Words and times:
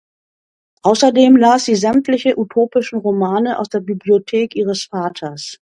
Außerdem 0.81 1.35
las 1.35 1.65
sie 1.65 1.75
sämtliche 1.75 2.35
utopischen 2.35 2.97
Romane 3.01 3.59
aus 3.59 3.69
der 3.69 3.81
Bibliothek 3.81 4.55
ihres 4.55 4.85
Vaters. 4.85 5.59